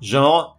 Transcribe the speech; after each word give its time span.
Genre, 0.00 0.58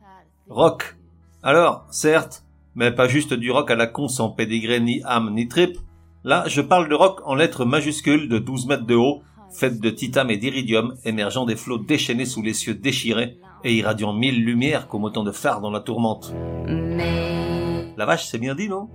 rock. 0.49 0.95
Alors, 1.43 1.85
certes, 1.91 2.43
mais 2.73 2.91
pas 2.91 3.07
juste 3.07 3.33
du 3.33 3.51
rock 3.51 3.69
à 3.69 3.75
la 3.75 3.85
con 3.85 4.07
sans 4.07 4.29
pédigré 4.29 4.79
ni 4.79 5.03
âme 5.05 5.33
ni 5.33 5.47
trip. 5.47 5.77
Là, 6.23 6.45
je 6.47 6.61
parle 6.61 6.89
de 6.89 6.95
rock 6.95 7.21
en 7.25 7.35
lettres 7.35 7.65
majuscules 7.65 8.27
de 8.27 8.39
12 8.39 8.65
mètres 8.65 8.85
de 8.85 8.95
haut, 8.95 9.21
faites 9.51 9.79
de 9.79 9.89
titane 9.91 10.31
et 10.31 10.37
d'iridium, 10.37 10.95
émergeant 11.05 11.45
des 11.45 11.55
flots 11.55 11.77
déchaînés 11.77 12.25
sous 12.25 12.41
les 12.41 12.53
cieux 12.55 12.73
déchirés 12.73 13.37
et 13.63 13.75
irradiant 13.75 14.13
mille 14.13 14.43
lumières 14.43 14.87
comme 14.87 15.03
autant 15.03 15.23
de 15.23 15.31
phares 15.31 15.61
dans 15.61 15.71
la 15.71 15.79
tourmente. 15.79 16.33
may 16.67 17.93
La 17.97 18.05
vache, 18.05 18.25
c'est 18.25 18.39
bien 18.39 18.55
dit, 18.55 18.67
non? 18.67 18.89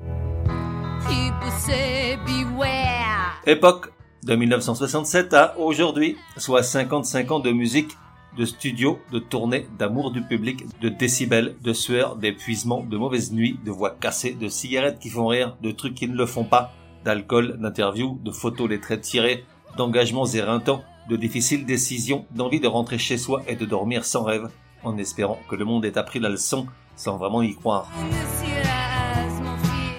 People 1.07 1.51
say 1.61 2.19
beware. 2.27 3.41
Époque 3.47 3.93
de 4.25 4.35
1967 4.35 5.33
à 5.33 5.59
aujourd'hui, 5.59 6.17
soit 6.37 6.65
55 6.65 7.31
ans 7.31 7.41
de 7.41 7.53
musique, 7.53 7.97
de 8.37 8.45
studio, 8.45 8.99
de 9.13 9.19
tournée, 9.19 9.67
d'amour 9.79 10.11
du 10.11 10.23
public, 10.23 10.65
de 10.81 10.89
décibels, 10.89 11.57
de 11.63 11.73
sueur, 11.73 12.17
d'épuisement, 12.17 12.83
de 12.83 12.97
mauvaises 12.97 13.33
nuits, 13.33 13.59
de 13.65 13.71
voix 13.71 13.91
cassées, 13.91 14.35
de 14.35 14.49
cigarettes 14.49 14.99
qui 14.99 15.11
font 15.11 15.27
rire, 15.27 15.57
de 15.63 15.71
trucs 15.71 15.95
qui 15.95 16.09
ne 16.09 16.17
le 16.17 16.27
font 16.27 16.45
pas, 16.45 16.73
d'alcool, 17.05 17.59
d'interviews, 17.59 18.19
de 18.23 18.31
photos 18.31 18.69
les 18.69 18.81
traits 18.81 19.01
tirés, 19.03 19.45
d'engagements 19.77 20.27
éreintants, 20.27 20.83
de 21.09 21.17
difficiles 21.17 21.67
décisions, 21.67 22.27
d'envie 22.31 22.61
de 22.61 22.69
rentrer 22.69 22.99
chez 22.99 23.19
soi 23.19 23.43
et 23.49 23.57
de 23.57 23.65
dormir 23.65 24.05
sans 24.05 24.23
rêve, 24.23 24.49
en 24.85 24.97
espérant 24.97 25.39
que 25.49 25.57
le 25.57 25.65
monde 25.65 25.85
ait 25.85 25.99
appris 25.99 26.21
la 26.21 26.29
leçon 26.29 26.67
sans 26.97 27.17
vraiment 27.17 27.43
y 27.43 27.55
croire. 27.55 27.91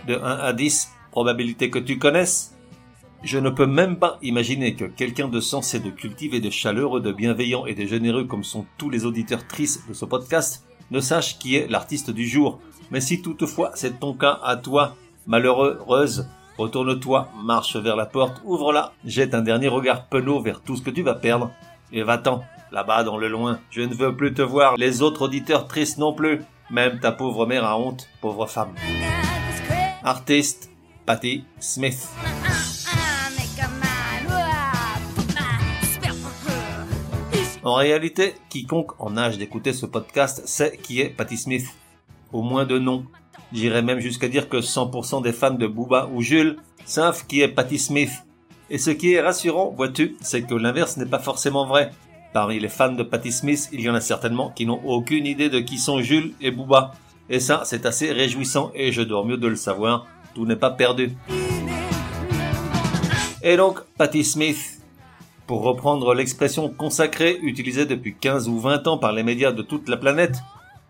De 0.07 0.15
1 0.15 0.19
à 0.23 0.53
10, 0.53 0.91
probabilité 1.11 1.69
que 1.69 1.79
tu 1.79 1.97
connaisses 1.97 2.55
Je 3.23 3.37
ne 3.37 3.51
peux 3.51 3.67
même 3.67 3.97
pas 3.97 4.17
imaginer 4.23 4.73
que 4.73 4.85
quelqu'un 4.85 5.27
de 5.27 5.39
sensé, 5.39 5.79
de 5.79 5.91
cultivé, 5.91 6.39
de 6.39 6.49
chaleureux, 6.49 7.01
de 7.01 7.11
bienveillant 7.11 7.67
et 7.67 7.75
de 7.75 7.85
généreux 7.85 8.25
comme 8.25 8.43
sont 8.43 8.65
tous 8.79 8.89
les 8.89 9.05
auditeurs 9.05 9.47
tristes 9.47 9.87
de 9.87 9.93
ce 9.93 10.05
podcast 10.05 10.65
ne 10.89 10.99
sache 10.99 11.37
qui 11.37 11.55
est 11.55 11.67
l'artiste 11.69 12.09
du 12.09 12.27
jour. 12.27 12.59
Mais 12.89 12.99
si 12.99 13.21
toutefois 13.21 13.71
c'est 13.75 13.99
ton 13.99 14.13
cas 14.13 14.39
à 14.43 14.57
toi, 14.57 14.95
malheureuse, 15.27 16.27
retourne-toi, 16.57 17.29
marche 17.43 17.75
vers 17.75 17.95
la 17.95 18.07
porte, 18.07 18.41
ouvre-la, 18.43 18.91
jette 19.05 19.35
un 19.35 19.41
dernier 19.41 19.67
regard 19.67 20.07
penaud 20.07 20.41
vers 20.41 20.61
tout 20.61 20.75
ce 20.75 20.81
que 20.81 20.89
tu 20.89 21.03
vas 21.03 21.15
perdre, 21.15 21.51
et 21.93 22.01
va-t'en, 22.01 22.43
là-bas 22.71 23.03
dans 23.03 23.17
le 23.17 23.27
loin. 23.27 23.59
Je 23.69 23.81
ne 23.81 23.93
veux 23.93 24.15
plus 24.15 24.33
te 24.33 24.41
voir, 24.41 24.77
les 24.77 25.01
autres 25.01 25.23
auditeurs 25.23 25.67
tristes 25.67 25.97
non 25.97 26.13
plus. 26.13 26.41
Même 26.71 26.99
ta 26.99 27.11
pauvre 27.11 27.45
mère 27.45 27.65
a 27.65 27.77
honte, 27.77 28.07
pauvre 28.21 28.47
femme. 28.47 28.73
Artiste, 30.03 30.71
Patty 31.05 31.43
Smith. 31.59 32.07
En 37.63 37.75
réalité, 37.75 38.33
quiconque 38.49 38.99
en 38.99 39.17
âge 39.17 39.37
d'écouter 39.37 39.71
ce 39.71 39.85
podcast 39.85 40.41
sait 40.47 40.79
qui 40.81 40.99
est 40.99 41.09
Patty 41.09 41.37
Smith. 41.37 41.67
Au 42.33 42.41
moins 42.41 42.65
de 42.65 42.79
nom. 42.79 43.05
J'irais 43.53 43.83
même 43.83 43.99
jusqu'à 43.99 44.29
dire 44.29 44.49
que 44.49 44.57
100% 44.57 45.21
des 45.21 45.31
fans 45.31 45.51
de 45.51 45.67
Booba 45.67 46.09
ou 46.11 46.23
Jules 46.23 46.57
savent 46.85 47.27
qui 47.27 47.41
est 47.41 47.47
Patty 47.47 47.77
Smith. 47.77 48.11
Et 48.71 48.79
ce 48.79 48.89
qui 48.89 49.13
est 49.13 49.21
rassurant, 49.21 49.73
vois-tu, 49.77 50.15
c'est 50.21 50.41
que 50.41 50.55
l'inverse 50.55 50.97
n'est 50.97 51.05
pas 51.05 51.19
forcément 51.19 51.67
vrai. 51.67 51.91
Parmi 52.33 52.59
les 52.59 52.69
fans 52.69 52.93
de 52.93 53.03
Patty 53.03 53.31
Smith, 53.31 53.69
il 53.71 53.81
y 53.81 53.89
en 53.91 53.95
a 53.95 54.01
certainement 54.01 54.49
qui 54.49 54.65
n'ont 54.65 54.81
aucune 54.83 55.27
idée 55.27 55.49
de 55.49 55.59
qui 55.59 55.77
sont 55.77 56.01
Jules 56.01 56.33
et 56.41 56.49
Booba. 56.49 56.93
Et 57.29 57.39
ça, 57.39 57.61
c'est 57.65 57.85
assez 57.85 58.11
réjouissant 58.11 58.71
et 58.73 58.91
je 58.91 59.03
dors 59.03 59.25
mieux 59.25 59.37
de 59.37 59.47
le 59.47 59.55
savoir. 59.55 60.07
Tout 60.33 60.47
n'est 60.47 60.55
pas 60.55 60.71
perdu. 60.71 61.11
Et 63.43 63.55
donc, 63.55 63.81
Patty 63.97 64.23
Smith, 64.23 64.80
pour 65.51 65.63
reprendre 65.63 66.13
l'expression 66.13 66.69
consacrée 66.69 67.37
utilisée 67.41 67.85
depuis 67.85 68.15
15 68.15 68.47
ou 68.47 68.57
20 68.57 68.87
ans 68.87 68.97
par 68.97 69.11
les 69.11 69.21
médias 69.21 69.51
de 69.51 69.61
toute 69.61 69.89
la 69.89 69.97
planète, 69.97 70.37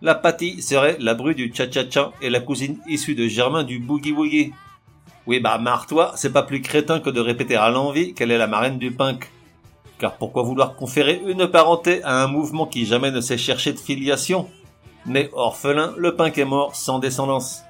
la 0.04 0.14
Patty 0.14 0.62
serait 0.62 0.98
la 1.00 1.16
bru 1.16 1.34
du 1.34 1.52
cha-cha-cha 1.52 2.12
et 2.22 2.30
la 2.30 2.42
cousine 2.42 2.78
issue 2.88 3.16
de 3.16 3.28
Germain 3.28 3.64
du 3.64 3.80
boogie-woogie. 3.80 4.52
Oui 5.26 5.40
bah 5.40 5.58
marre-toi, 5.58 6.12
c'est 6.16 6.32
pas 6.32 6.44
plus 6.44 6.62
crétin 6.62 7.00
que 7.00 7.10
de 7.10 7.20
répéter 7.20 7.56
à 7.56 7.72
l'envie 7.72 8.14
qu'elle 8.14 8.30
est 8.30 8.38
la 8.38 8.46
marraine 8.46 8.78
du 8.78 8.92
punk. 8.92 9.32
Car 9.98 10.18
pourquoi 10.18 10.44
vouloir 10.44 10.76
conférer 10.76 11.20
une 11.26 11.48
parenté 11.48 12.04
à 12.04 12.22
un 12.22 12.28
mouvement 12.28 12.68
qui 12.68 12.86
jamais 12.86 13.10
ne 13.10 13.20
s'est 13.20 13.40
cherché 13.40 13.74
de 13.74 13.80
filiation? 13.80 14.48
Né 15.08 15.32
orphelin, 15.34 15.96
le 15.98 16.16
punk 16.16 16.38
est 16.38 16.46
mort 16.46 16.76
sans 16.76 17.00
descendance. 17.00 17.64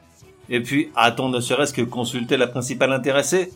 Et 0.49 0.59
puis, 0.59 0.91
a-t-on 0.97 1.29
ne 1.29 1.39
serait-ce 1.39 1.73
que 1.73 1.83
consulté 1.83 2.35
la 2.35 2.47
principale 2.47 2.91
intéressée? 2.91 3.53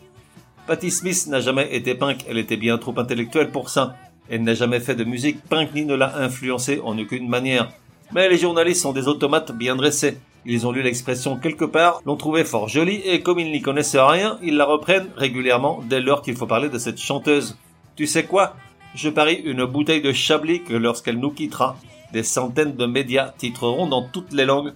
Patty 0.66 0.90
Smith 0.90 1.28
n'a 1.28 1.40
jamais 1.40 1.74
été 1.76 1.94
punk, 1.94 2.24
elle 2.28 2.38
était 2.38 2.56
bien 2.56 2.76
trop 2.76 2.98
intellectuelle 2.98 3.50
pour 3.50 3.70
ça. 3.70 3.94
Elle 4.28 4.42
n'a 4.42 4.54
jamais 4.54 4.80
fait 4.80 4.96
de 4.96 5.04
musique 5.04 5.40
punk 5.44 5.72
ni 5.74 5.84
ne 5.84 5.94
l'a 5.94 6.18
influencée 6.18 6.80
en 6.82 6.98
aucune 6.98 7.28
manière. 7.28 7.70
Mais 8.12 8.28
les 8.28 8.38
journalistes 8.38 8.82
sont 8.82 8.92
des 8.92 9.06
automates 9.06 9.52
bien 9.52 9.76
dressés. 9.76 10.18
Ils 10.44 10.66
ont 10.66 10.72
lu 10.72 10.82
l'expression 10.82 11.36
quelque 11.36 11.64
part, 11.64 12.00
l'ont 12.04 12.16
trouvée 12.16 12.44
fort 12.44 12.68
jolie 12.68 13.00
et 13.04 13.20
comme 13.20 13.38
ils 13.38 13.52
n'y 13.52 13.62
connaissent 13.62 13.96
rien, 13.96 14.38
ils 14.42 14.56
la 14.56 14.64
reprennent 14.64 15.08
régulièrement 15.16 15.82
dès 15.88 16.00
lors 16.00 16.22
qu'il 16.22 16.36
faut 16.36 16.46
parler 16.46 16.68
de 16.68 16.78
cette 16.78 17.00
chanteuse. 17.00 17.56
Tu 17.94 18.08
sais 18.08 18.24
quoi? 18.24 18.56
Je 18.96 19.08
parie 19.08 19.42
une 19.44 19.66
bouteille 19.66 20.02
de 20.02 20.12
Chablis 20.12 20.64
que 20.64 20.74
lorsqu'elle 20.74 21.20
nous 21.20 21.30
quittera, 21.30 21.76
des 22.12 22.24
centaines 22.24 22.74
de 22.74 22.86
médias 22.86 23.32
titreront 23.38 23.86
dans 23.86 24.02
toutes 24.02 24.32
les 24.32 24.44
langues 24.44 24.72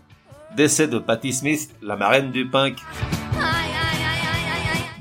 Décès 0.57 0.89
de 0.89 0.99
Patty 0.99 1.33
Smith, 1.33 1.71
la 1.83 1.97
marraine 1.97 2.31
du 2.31 2.47
punk. 2.47 2.77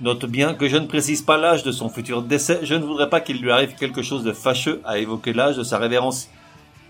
Note 0.02 0.26
bien 0.28 0.54
que 0.54 0.70
je 0.70 0.78
ne 0.78 0.88
précise 0.88 1.22
pas 1.22 1.36
l'âge 1.36 1.64
de 1.64 1.74
son 1.74 1.90
futur 1.90 2.22
décès, 2.22 2.62
je 2.64 2.74
ne 2.74 2.86
voudrais 2.86 3.10
pas 3.10 3.20
qu'il 3.20 3.42
lui 3.42 3.52
arrive 3.52 3.76
quelque 3.76 4.02
chose 4.02 4.24
de 4.24 4.32
fâcheux 4.32 4.82
à 4.86 4.98
évoquer 4.98 5.34
l'âge 5.34 5.58
de 5.58 5.64
sa 5.64 5.78
révérence. 5.78 6.30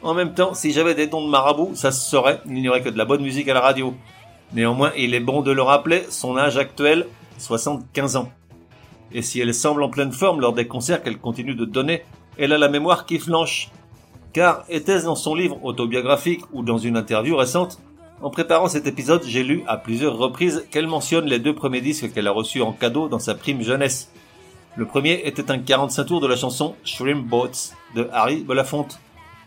En 0.04 0.14
même 0.14 0.36
temps, 0.36 0.54
si 0.54 0.72
j'avais 0.72 0.94
des 0.94 1.08
dons 1.08 1.26
de 1.26 1.30
marabout, 1.30 1.72
ça 1.74 1.92
se 1.92 2.08
saurait, 2.08 2.40
il 2.46 2.54
n'y 2.54 2.70
aurait 2.70 2.84
que 2.84 2.90
de 2.90 2.98
la 3.00 3.06
bonne 3.06 3.24
musique 3.24 3.50
à 3.50 3.56
la 3.56 3.62
radio. 3.62 3.96
Néanmoins, 4.54 4.92
il 4.96 5.16
est 5.16 5.20
bon 5.20 5.42
de 5.42 5.52
le 5.52 5.64
rappeler, 5.64 6.04
son 6.12 6.38
âge 6.38 6.58
actuel, 6.58 7.08
75 7.40 8.16
ans. 8.16 8.32
Et 9.12 9.24
si 9.24 9.40
elle 9.40 9.56
semble 9.56 9.82
en 9.82 9.90
pleine 9.90 10.12
forme 10.12 10.40
lors 10.40 10.54
des 10.54 10.68
concerts 10.68 11.02
qu'elle 11.02 11.18
continue 11.18 11.56
de 11.56 11.66
donner, 11.66 12.04
elle 12.38 12.54
a 12.54 12.60
la 12.60 12.70
mémoire 12.70 13.08
qui 13.08 13.18
flanche. 13.18 13.72
Car 14.34 14.66
était-ce 14.70 15.06
dans 15.06 15.16
son 15.16 15.34
livre 15.34 15.58
autobiographique 15.64 16.44
ou 16.54 16.62
dans 16.62 16.78
une 16.78 16.96
interview 16.96 17.36
récente 17.36 17.80
En 18.22 18.30
préparant 18.30 18.68
cet 18.68 18.86
épisode, 18.86 19.24
j'ai 19.26 19.44
lu 19.44 19.64
à 19.66 19.78
plusieurs 19.78 20.18
reprises 20.18 20.66
qu'elle 20.72 20.88
mentionne 20.88 21.26
les 21.26 21.40
deux 21.40 21.56
premiers 21.56 21.80
disques 21.80 22.12
qu'elle 22.12 22.28
a 22.28 22.32
reçus 22.32 22.62
en 22.62 22.74
cadeau 22.74 23.08
dans 23.08 23.20
sa 23.20 23.34
prime 23.34 23.62
jeunesse. 23.62 24.12
Le 24.76 24.86
premier 24.86 25.22
était 25.26 25.50
un 25.52 25.58
45 25.58 26.04
tours 26.04 26.20
de 26.20 26.28
la 26.28 26.36
chanson 26.36 26.76
Shrimp 26.84 27.26
Boats 27.26 27.74
de 27.96 28.10
Harry 28.12 28.44
Belafonte 28.44 29.00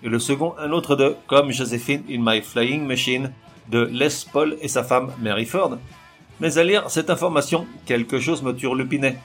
et 0.03 0.09
le 0.09 0.19
second 0.19 0.55
un 0.59 0.73
autre 0.73 0.97
de 0.97 1.15
Comme 1.27 1.53
Josephine 1.53 2.03
in 2.09 2.21
My 2.21 2.41
Flying 2.41 2.87
Machine 2.87 3.33
de 3.71 3.89
Les 3.93 4.09
Paul 4.33 4.57
et 4.63 4.69
sa 4.69 4.83
femme 4.83 5.13
Mary 5.21 5.45
Ford. 5.45 5.77
Mais 6.41 6.57
à 6.57 6.65
lire 6.65 6.89
cette 6.89 7.11
information, 7.11 7.67
quelque 7.85 8.21
chose 8.21 8.43
me 8.43 8.55
turlupinait. 8.55 9.19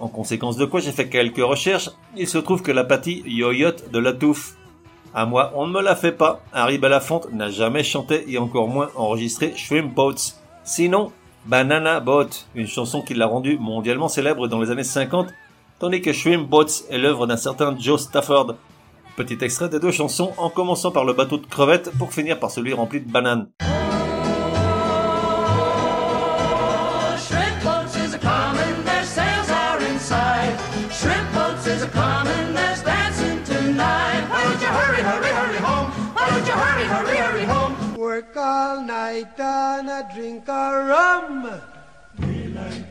En 0.00 0.08
conséquence 0.08 0.56
de 0.56 0.64
quoi 0.64 0.80
j'ai 0.80 0.92
fait 0.92 1.10
quelques 1.10 1.44
recherches, 1.44 1.90
il 2.16 2.26
se 2.26 2.38
trouve 2.38 2.62
que 2.62 2.72
la 2.72 2.84
pâtie 2.84 3.22
yoyote 3.26 3.90
de 3.92 3.98
la 3.98 4.14
touffe. 4.14 4.56
À 5.16 5.26
moi, 5.26 5.52
on 5.54 5.68
ne 5.68 5.72
me 5.72 5.80
la 5.80 5.94
fait 5.94 6.10
pas. 6.10 6.40
Harry 6.52 6.76
Belafonte 6.76 7.32
n'a 7.32 7.48
jamais 7.48 7.84
chanté 7.84 8.24
et 8.26 8.36
encore 8.36 8.66
moins 8.66 8.90
enregistré 8.96 9.52
Shrimp 9.54 9.94
Boats. 9.94 10.34
Sinon, 10.64 11.12
Banana 11.46 12.00
Boat, 12.00 12.30
une 12.56 12.66
chanson 12.66 13.00
qui 13.00 13.14
l'a 13.14 13.26
rendue 13.26 13.56
mondialement 13.56 14.08
célèbre 14.08 14.48
dans 14.48 14.60
les 14.60 14.72
années 14.72 14.82
50, 14.82 15.28
tandis 15.78 16.02
que 16.02 16.12
Shrimp 16.12 16.48
Boats 16.48 16.82
est 16.90 16.98
l'œuvre 16.98 17.28
d'un 17.28 17.36
certain 17.36 17.76
Joe 17.78 18.00
Stafford. 18.00 18.56
Petit 19.16 19.38
extrait 19.40 19.68
des 19.68 19.78
deux 19.78 19.92
chansons 19.92 20.32
en 20.36 20.50
commençant 20.50 20.90
par 20.90 21.04
le 21.04 21.12
bateau 21.12 21.38
de 21.38 21.46
crevettes 21.46 21.96
pour 21.96 22.12
finir 22.12 22.40
par 22.40 22.50
celui 22.50 22.72
rempli 22.72 23.00
de 23.00 23.08
bananes. 23.08 23.46
night 39.14 39.36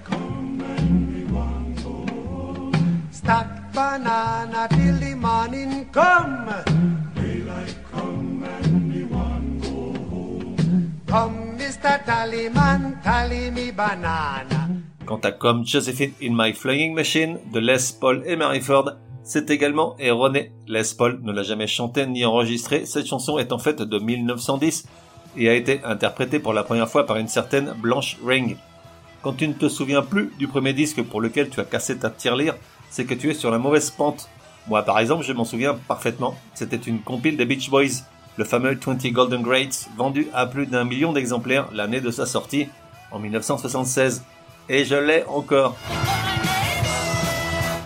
come 0.06 0.64
banana 3.74 4.68
till 4.70 4.98
the 5.00 5.16
morning 5.16 5.86
come. 5.92 6.48
Daylight 7.16 7.76
come 7.92 8.44
and 8.44 9.12
want. 9.12 9.64
Come, 11.08 11.58
Mr. 11.58 12.00
Me 13.52 13.72
banana. 13.72 14.70
Quant 15.06 15.20
à 15.26 15.32
Comme 15.32 15.66
Josephine 15.66 16.14
in 16.22 16.34
My 16.36 16.54
Flying 16.54 16.94
Machine 16.94 17.40
de 17.52 17.60
Les 17.60 17.94
Paul 18.00 18.24
et 18.26 18.38
Mary 18.38 18.62
Ford, 18.62 18.92
c'est 19.24 19.50
également 19.50 19.98
erroné. 20.00 20.52
Les 20.68 20.96
Paul 20.98 21.20
ne 21.22 21.34
l'a 21.34 21.44
jamais 21.44 21.68
chanté 21.68 22.06
ni 22.06 22.24
enregistré, 22.24 22.86
cette 22.86 23.08
chanson 23.08 23.38
est 23.38 23.52
en 23.52 23.60
fait 23.60 23.82
de 23.82 24.00
1910 24.00 24.86
et 25.38 25.50
a 25.50 25.54
été 25.54 25.82
interprétée 25.84 26.40
pour 26.40 26.54
la 26.54 26.64
première 26.64 26.90
fois 26.90 27.06
par 27.06 27.18
une 27.18 27.28
certaine 27.28 27.74
Blanche 27.78 28.18
Ring. 28.26 28.58
Quand 29.22 29.34
tu 29.34 29.48
ne 29.48 29.54
te 29.54 29.70
souviens 29.70 30.02
plus 30.02 30.32
du 30.38 30.48
premier 30.48 30.74
disque 30.74 31.02
pour 31.02 31.22
lequel 31.22 31.50
tu 31.50 31.60
as 31.60 31.64
cassé 31.64 31.98
ta 31.98 32.10
tirelire, 32.10 32.56
c'est 32.90 33.06
que 33.06 33.14
tu 33.14 33.30
es 33.30 33.34
sur 33.34 33.52
la 33.52 33.58
mauvaise 33.58 33.90
pente. 33.90 34.30
Moi, 34.68 34.84
par 34.84 35.00
exemple, 35.00 35.24
je 35.24 35.34
m'en 35.34 35.46
souviens 35.46 35.80
parfaitement. 35.88 36.36
C'était 36.54 36.78
une 36.78 37.00
compile 37.00 37.38
des 37.38 37.46
Beach 37.46 37.70
Boys, 37.70 38.04
le 38.38 38.44
fameux 38.44 38.78
20 38.80 39.12
Golden 39.12 39.42
Greats, 39.42 39.90
vendu 39.98 40.28
à 40.34 40.46
plus 40.46 40.68
d'un 40.68 40.84
million 40.84 41.14
d'exemplaires 41.14 41.70
l'année 41.74 42.02
de 42.02 42.12
sa 42.12 42.26
sortie, 42.26 42.68
en 43.12 43.20
1976. 43.20 44.24
Et 44.70 44.86
je 44.86 44.96
l'ai 44.96 45.24
encore. 45.26 45.76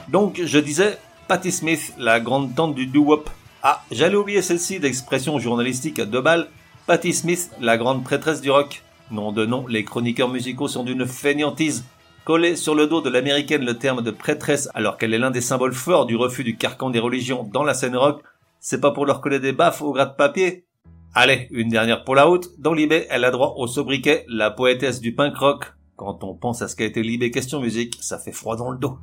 Donc, 0.10 0.42
je 0.44 0.60
disais, 0.60 0.98
Patti 1.28 1.52
Smith, 1.52 1.94
la 1.98 2.20
grande 2.20 2.56
tante 2.56 2.76
du 2.76 2.88
doo-wop. 2.88 3.30
Ah, 3.62 3.84
j'allais 3.92 4.16
oublier 4.16 4.42
celle-ci 4.42 4.80
d'expression 4.80 5.40
journalistique 5.40 6.00
à 6.00 6.06
deux 6.06 6.22
balles. 6.22 6.48
Patti 6.88 7.12
Smith, 7.12 7.52
la 7.60 7.76
grande 7.76 8.06
prêtresse 8.06 8.40
du 8.40 8.50
rock. 8.50 8.82
Nom 9.12 9.34
de 9.34 9.46
nom, 9.46 9.68
les 9.68 9.84
chroniqueurs 9.84 10.30
musicaux 10.30 10.70
sont 10.70 10.86
d'une 10.86 11.06
fainéantise. 11.06 11.84
Coller 12.24 12.56
sur 12.56 12.76
le 12.76 12.88
dos 12.88 13.02
de 13.02 13.10
l'américaine 13.10 13.66
le 13.66 13.78
terme 13.78 14.02
de 14.02 14.10
prêtresse 14.10 14.70
alors 14.74 14.98
qu'elle 14.98 15.14
est 15.14 15.18
l'un 15.20 15.30
des 15.30 15.42
symboles 15.42 15.74
forts 15.74 16.06
du 16.06 16.16
refus 16.16 16.46
du 16.46 16.56
carcan 16.56 16.90
des 16.90 17.00
religions 17.00 17.44
dans 17.44 17.66
la 17.66 17.74
scène 17.74 17.98
rock, 17.98 18.24
c'est 18.62 18.80
pas 18.80 18.92
pour 18.92 19.06
leur 19.06 19.20
coller 19.20 19.42
des 19.42 19.52
baffes 19.52 19.82
au 19.82 19.92
gras 19.92 20.06
de 20.06 20.16
papier. 20.16 20.66
Allez, 21.14 21.50
une 21.52 21.68
dernière 21.68 22.06
pour 22.06 22.16
la 22.16 22.24
route. 22.24 22.48
Dans 22.58 22.74
Libé, 22.74 23.06
elle 23.10 23.26
a 23.26 23.32
droit 23.32 23.56
au 23.58 23.68
sobriquet, 23.68 24.24
la 24.30 24.50
poétesse 24.50 25.02
du 25.02 25.14
punk 25.14 25.36
rock. 25.36 25.74
Quand 25.98 26.24
on 26.24 26.36
pense 26.36 26.62
à 26.62 26.70
ce 26.70 26.78
qu'a 26.78 26.86
été 26.86 27.04
Libé 27.04 27.32
question 27.32 27.60
musique, 27.60 27.98
ça 28.00 28.18
fait 28.18 28.32
froid 28.32 28.56
dans 28.56 28.72
le 28.72 28.78
dos. 28.78 28.98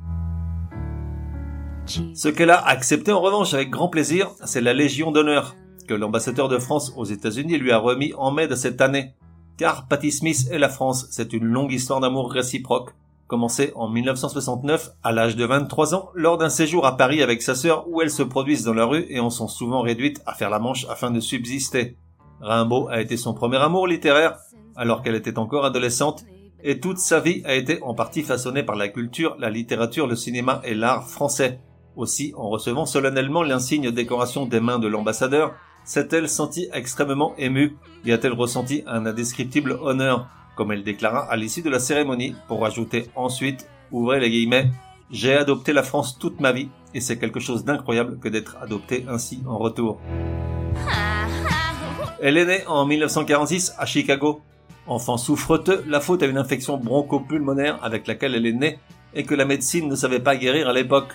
Ce 2.15 2.29
qu'elle 2.29 2.49
a 2.49 2.65
accepté 2.65 3.11
en 3.11 3.21
revanche 3.21 3.53
avec 3.53 3.69
grand 3.69 3.89
plaisir, 3.89 4.31
c'est 4.43 4.61
la 4.61 4.73
Légion 4.73 5.11
d'honneur, 5.11 5.55
que 5.87 5.93
l'ambassadeur 5.93 6.49
de 6.49 6.57
France 6.57 6.93
aux 6.95 7.05
États-Unis 7.05 7.57
lui 7.57 7.71
a 7.71 7.77
remis 7.77 8.13
en 8.17 8.31
mai 8.31 8.47
de 8.47 8.55
cette 8.55 8.81
année. 8.81 9.13
Car 9.57 9.87
Patti 9.87 10.11
Smith 10.11 10.47
et 10.51 10.57
la 10.57 10.69
France, 10.69 11.07
c'est 11.11 11.33
une 11.33 11.45
longue 11.45 11.71
histoire 11.71 12.01
d'amour 12.01 12.31
réciproque, 12.31 12.91
commencée 13.27 13.71
en 13.75 13.89
1969 13.89 14.91
à 15.03 15.11
l'âge 15.11 15.35
de 15.35 15.45
23 15.45 15.95
ans 15.95 16.09
lors 16.13 16.37
d'un 16.37 16.49
séjour 16.49 16.85
à 16.85 16.97
Paris 16.97 17.23
avec 17.23 17.41
sa 17.41 17.55
sœur 17.55 17.87
où 17.87 18.01
elles 18.01 18.11
se 18.11 18.23
produisent 18.23 18.65
dans 18.65 18.73
la 18.73 18.85
rue 18.85 19.05
et 19.09 19.19
en 19.19 19.29
sont 19.29 19.47
souvent 19.47 19.81
réduites 19.81 20.21
à 20.25 20.33
faire 20.33 20.49
la 20.49 20.59
manche 20.59 20.85
afin 20.89 21.11
de 21.11 21.19
subsister. 21.19 21.97
Rimbaud 22.41 22.87
a 22.89 23.01
été 23.01 23.17
son 23.17 23.33
premier 23.33 23.57
amour 23.57 23.87
littéraire 23.87 24.37
alors 24.75 25.01
qu'elle 25.01 25.15
était 25.15 25.39
encore 25.39 25.65
adolescente 25.65 26.25
et 26.63 26.79
toute 26.79 26.97
sa 26.97 27.19
vie 27.19 27.41
a 27.45 27.55
été 27.55 27.81
en 27.83 27.93
partie 27.93 28.23
façonnée 28.23 28.63
par 28.63 28.75
la 28.75 28.89
culture, 28.89 29.35
la 29.39 29.49
littérature, 29.49 30.07
le 30.07 30.15
cinéma 30.15 30.61
et 30.63 30.73
l'art 30.73 31.07
français. 31.07 31.59
Aussi, 31.95 32.33
en 32.35 32.49
recevant 32.49 32.85
solennellement 32.85 33.43
l'insigne 33.43 33.91
décoration 33.91 34.45
des 34.45 34.59
mains 34.59 34.79
de 34.79 34.87
l'ambassadeur, 34.87 35.53
s'est-elle 35.85 36.27
sentie 36.27 36.67
extrêmement 36.73 37.35
émue 37.37 37.77
et 38.05 38.11
a-t-elle 38.11 38.33
ressenti 38.33 38.83
un 38.87 39.05
indescriptible 39.05 39.77
honneur, 39.81 40.27
comme 40.55 40.71
elle 40.71 40.83
déclara 40.83 41.31
à 41.31 41.35
l'issue 41.37 41.61
de 41.61 41.69
la 41.69 41.79
cérémonie, 41.79 42.35
pour 42.47 42.65
ajouter 42.65 43.09
ensuite, 43.15 43.69
ouvrez 43.91 44.19
les 44.19 44.29
guillemets, 44.29 44.71
j'ai 45.11 45.35
adopté 45.35 45.71
la 45.71 45.83
France 45.83 46.17
toute 46.19 46.39
ma 46.39 46.51
vie, 46.51 46.69
et 46.93 46.99
c'est 46.99 47.19
quelque 47.19 47.39
chose 47.39 47.63
d'incroyable 47.63 48.19
que 48.19 48.27
d'être 48.27 48.57
adopté 48.61 49.05
ainsi 49.07 49.41
en 49.47 49.57
retour. 49.57 50.01
Elle 52.21 52.37
est 52.37 52.45
née 52.45 52.63
en 52.67 52.85
1946 52.85 53.73
à 53.77 53.85
Chicago. 53.85 54.41
Enfant 54.87 55.17
souffreteux, 55.17 55.83
la 55.87 55.99
faute 55.99 56.23
à 56.23 56.25
une 56.25 56.37
infection 56.37 56.77
bronchopulmonaire 56.77 57.79
avec 57.83 58.07
laquelle 58.07 58.35
elle 58.35 58.45
est 58.45 58.53
née 58.53 58.79
et 59.13 59.23
que 59.23 59.35
la 59.35 59.45
médecine 59.45 59.87
ne 59.87 59.95
savait 59.95 60.19
pas 60.19 60.35
guérir 60.35 60.67
à 60.67 60.73
l'époque. 60.73 61.13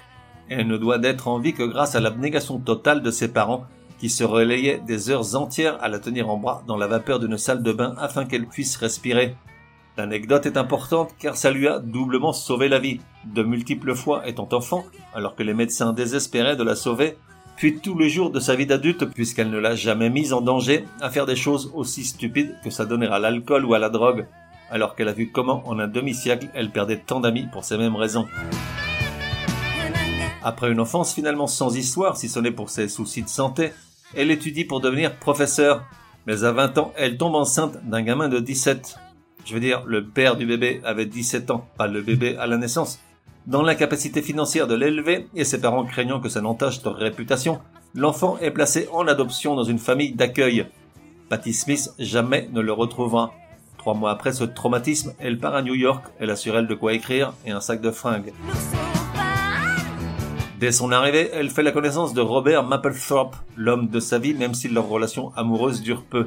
Elle 0.48 0.66
ne 0.66 0.76
doit 0.76 0.98
d'être 0.98 1.28
en 1.28 1.38
vie 1.38 1.54
que 1.54 1.62
grâce 1.62 1.94
à 1.94 2.00
l'abnégation 2.00 2.58
totale 2.58 3.02
de 3.02 3.10
ses 3.10 3.28
parents 3.28 3.66
qui 4.00 4.08
se 4.08 4.24
relayaient 4.24 4.80
des 4.86 5.10
heures 5.10 5.36
entières 5.36 5.78
à 5.82 5.88
la 5.88 5.98
tenir 5.98 6.30
en 6.30 6.38
bras 6.38 6.64
dans 6.66 6.78
la 6.78 6.86
vapeur 6.86 7.20
d'une 7.20 7.36
salle 7.36 7.62
de 7.62 7.72
bain 7.72 7.94
afin 7.98 8.24
qu'elle 8.24 8.46
puisse 8.46 8.76
respirer. 8.76 9.36
L'anecdote 9.98 10.46
est 10.46 10.56
importante 10.56 11.10
car 11.18 11.36
ça 11.36 11.50
lui 11.50 11.68
a 11.68 11.78
doublement 11.78 12.32
sauvé 12.32 12.68
la 12.68 12.78
vie, 12.78 13.00
de 13.26 13.42
multiples 13.42 13.94
fois 13.94 14.26
étant 14.26 14.48
enfant, 14.52 14.86
alors 15.14 15.36
que 15.36 15.42
les 15.42 15.52
médecins 15.52 15.92
désespéraient 15.92 16.56
de 16.56 16.64
la 16.64 16.76
sauver, 16.76 17.18
puis 17.56 17.78
tous 17.78 17.98
les 17.98 18.08
jours 18.08 18.30
de 18.30 18.40
sa 18.40 18.56
vie 18.56 18.64
d'adulte 18.64 19.04
puisqu'elle 19.04 19.50
ne 19.50 19.58
l'a 19.58 19.74
jamais 19.74 20.08
mise 20.08 20.32
en 20.32 20.40
danger 20.40 20.86
à 21.02 21.10
faire 21.10 21.26
des 21.26 21.36
choses 21.36 21.70
aussi 21.74 22.04
stupides 22.04 22.56
que 22.64 22.70
ça 22.70 22.86
donner 22.86 23.06
à 23.06 23.18
l'alcool 23.18 23.66
ou 23.66 23.74
à 23.74 23.78
la 23.78 23.90
drogue, 23.90 24.26
alors 24.70 24.96
qu'elle 24.96 25.08
a 25.08 25.12
vu 25.12 25.30
comment 25.30 25.62
en 25.68 25.78
un 25.78 25.88
demi-siècle 25.88 26.48
elle 26.54 26.70
perdait 26.70 27.02
tant 27.04 27.20
d'amis 27.20 27.48
pour 27.52 27.64
ces 27.64 27.76
mêmes 27.76 27.96
raisons. 27.96 28.26
Après 30.42 30.72
une 30.72 30.80
enfance 30.80 31.12
finalement 31.12 31.46
sans 31.46 31.76
histoire, 31.76 32.16
si 32.16 32.30
ce 32.30 32.38
n'est 32.38 32.50
pour 32.50 32.70
ses 32.70 32.88
soucis 32.88 33.22
de 33.22 33.28
santé, 33.28 33.72
elle 34.14 34.30
étudie 34.30 34.64
pour 34.64 34.80
devenir 34.80 35.16
professeur. 35.16 35.84
Mais 36.26 36.44
à 36.44 36.52
20 36.52 36.78
ans, 36.78 36.92
elle 36.96 37.16
tombe 37.16 37.34
enceinte 37.34 37.84
d'un 37.84 38.02
gamin 38.02 38.28
de 38.28 38.38
17. 38.38 38.96
Je 39.44 39.54
veux 39.54 39.60
dire, 39.60 39.82
le 39.86 40.04
père 40.04 40.36
du 40.36 40.46
bébé 40.46 40.80
avait 40.84 41.06
17 41.06 41.50
ans, 41.50 41.66
pas 41.76 41.86
le 41.86 42.02
bébé 42.02 42.36
à 42.36 42.46
la 42.46 42.56
naissance. 42.56 43.00
Dans 43.46 43.62
l'incapacité 43.62 44.20
financière 44.20 44.66
de 44.66 44.74
l'élever, 44.74 45.26
et 45.34 45.44
ses 45.44 45.60
parents 45.60 45.84
craignant 45.84 46.20
que 46.20 46.28
ça 46.28 46.42
n'entache 46.42 46.84
leur 46.84 46.96
réputation, 46.96 47.60
l'enfant 47.94 48.36
est 48.38 48.50
placé 48.50 48.88
en 48.92 49.08
adoption 49.08 49.54
dans 49.56 49.64
une 49.64 49.78
famille 49.78 50.12
d'accueil. 50.12 50.66
Patty 51.30 51.54
Smith 51.54 51.90
jamais 51.98 52.48
ne 52.52 52.60
le 52.60 52.72
retrouvera. 52.72 53.32
Trois 53.78 53.94
mois 53.94 54.10
après 54.10 54.34
ce 54.34 54.44
traumatisme, 54.44 55.14
elle 55.18 55.38
part 55.38 55.54
à 55.54 55.62
New 55.62 55.74
York, 55.74 56.04
elle 56.18 56.30
a 56.30 56.36
sur 56.36 56.56
elle 56.56 56.66
de 56.66 56.74
quoi 56.74 56.92
écrire 56.92 57.32
et 57.46 57.50
un 57.50 57.60
sac 57.60 57.80
de 57.80 57.90
fringues. 57.90 58.32
Dès 60.60 60.72
son 60.72 60.92
arrivée, 60.92 61.30
elle 61.32 61.48
fait 61.48 61.62
la 61.62 61.72
connaissance 61.72 62.12
de 62.12 62.20
Robert 62.20 62.64
Mapplethorpe, 62.64 63.34
l'homme 63.56 63.88
de 63.88 63.98
sa 63.98 64.18
vie, 64.18 64.34
même 64.34 64.52
si 64.52 64.68
leur 64.68 64.86
relation 64.86 65.32
amoureuse 65.34 65.80
dure 65.80 66.02
peu. 66.02 66.26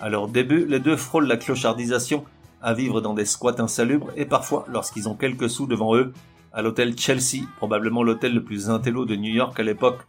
À 0.00 0.08
leur 0.08 0.26
début, 0.26 0.66
les 0.66 0.80
deux 0.80 0.96
frôlent 0.96 1.28
la 1.28 1.36
clochardisation, 1.36 2.24
à 2.60 2.74
vivre 2.74 3.00
dans 3.00 3.14
des 3.14 3.24
squats 3.24 3.60
insalubres 3.60 4.10
et 4.16 4.24
parfois, 4.24 4.64
lorsqu'ils 4.66 5.08
ont 5.08 5.14
quelques 5.14 5.48
sous 5.48 5.68
devant 5.68 5.94
eux, 5.94 6.12
à 6.52 6.60
l'hôtel 6.60 6.98
Chelsea, 6.98 7.46
probablement 7.58 8.02
l'hôtel 8.02 8.34
le 8.34 8.42
plus 8.42 8.68
intello 8.68 9.04
de 9.04 9.14
New 9.14 9.32
York 9.32 9.60
à 9.60 9.62
l'époque. 9.62 10.00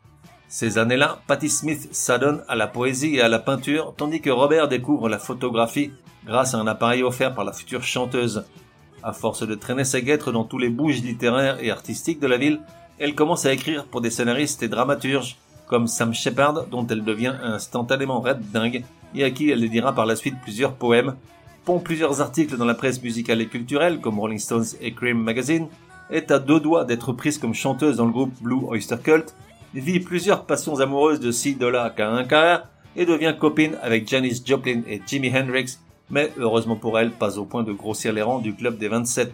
Ces 0.48 0.80
années-là, 0.80 1.20
Patti 1.28 1.48
Smith 1.48 1.90
s'adonne 1.92 2.42
à 2.48 2.56
la 2.56 2.66
poésie 2.66 3.18
et 3.18 3.22
à 3.22 3.28
la 3.28 3.38
peinture, 3.38 3.94
tandis 3.96 4.20
que 4.20 4.32
Robert 4.32 4.68
découvre 4.68 5.10
la 5.10 5.20
photographie 5.20 5.92
grâce 6.26 6.56
à 6.56 6.58
un 6.58 6.66
appareil 6.66 7.04
offert 7.04 7.36
par 7.36 7.46
la 7.46 7.54
future 7.54 7.84
chanteuse. 7.84 8.46
À 9.04 9.14
force 9.14 9.48
de 9.48 9.54
traîner 9.54 9.84
ses 9.84 10.02
guêtres 10.02 10.32
dans 10.32 10.44
tous 10.44 10.58
les 10.58 10.70
bouges 10.70 11.04
littéraires 11.04 11.64
et 11.64 11.70
artistiques 11.70 12.20
de 12.20 12.26
la 12.26 12.38
ville, 12.38 12.62
elle 13.00 13.16
commence 13.16 13.46
à 13.46 13.54
écrire 13.54 13.86
pour 13.86 14.02
des 14.02 14.10
scénaristes 14.10 14.62
et 14.62 14.68
dramaturges, 14.68 15.38
comme 15.68 15.88
Sam 15.88 16.14
Shepard, 16.14 16.68
dont 16.68 16.86
elle 16.88 17.04
devient 17.04 17.36
instantanément 17.42 18.20
red 18.20 18.52
dingue, 18.52 18.84
et 19.16 19.24
à 19.24 19.32
qui 19.32 19.50
elle 19.50 19.68
dira 19.70 19.96
par 19.96 20.06
la 20.06 20.16
suite 20.16 20.36
plusieurs 20.42 20.74
poèmes, 20.74 21.16
pond 21.64 21.80
plusieurs 21.80 22.22
articles 22.22 22.58
dans 22.58 22.66
la 22.66 22.74
presse 22.74 23.02
musicale 23.02 23.42
et 23.42 23.48
culturelle, 23.48 24.02
comme 24.02 24.20
Rolling 24.20 24.40
Stones 24.40 24.66
et 24.82 24.94
Cream 24.94 25.18
Magazine, 25.22 25.68
est 26.10 26.32
à 26.32 26.40
deux 26.40 26.60
doigts 26.60 26.86
d'être 26.86 27.14
prise 27.14 27.38
comme 27.38 27.54
chanteuse 27.54 27.98
dans 27.98 28.06
le 28.06 28.12
groupe 28.12 28.34
Blue 28.42 28.66
Oyster 28.68 28.98
Cult, 29.02 29.34
vit 29.74 30.00
plusieurs 30.00 30.46
passions 30.46 30.80
amoureuses 30.80 31.20
de 31.20 31.32
6 31.32 31.56
dollars 31.56 31.94
qu'à 31.96 32.10
un 32.10 32.26
et 32.96 33.06
devient 33.06 33.36
copine 33.40 33.78
avec 33.82 34.08
Janis 34.08 34.42
Joplin 34.44 34.82
et 34.88 35.02
Jimi 35.06 35.32
Hendrix, 35.34 35.78
mais 36.10 36.32
heureusement 36.38 36.76
pour 36.76 36.98
elle, 37.00 37.12
pas 37.12 37.38
au 37.38 37.46
point 37.46 37.64
de 37.64 37.72
grossir 37.72 38.12
les 38.12 38.24
rangs 38.24 38.40
du 38.40 38.56
club 38.56 38.78
des 38.78 38.88
27 38.88 39.32